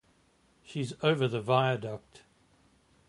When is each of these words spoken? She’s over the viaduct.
She’s 0.63 0.95
over 1.03 1.27
the 1.27 1.41
viaduct. 1.41 2.23